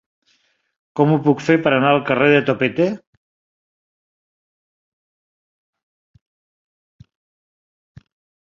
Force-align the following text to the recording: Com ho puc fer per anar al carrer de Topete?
Com 0.99 1.11
ho 1.11 1.17
puc 1.27 1.43
fer 1.47 1.57
per 1.67 1.73
anar 1.75 1.91
al 1.97 2.01
carrer 2.07 2.29
de 2.31 2.39
Topete? 2.47 2.87